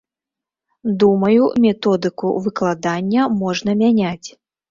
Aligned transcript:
Думаю, 1.03 1.43
методыку 1.65 2.33
выкладання 2.47 3.27
можна 3.45 3.77
мяняць. 3.85 4.29